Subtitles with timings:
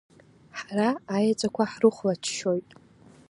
[0.59, 2.69] Ҳара аеҵәақәа ҳрыхәлаччоит.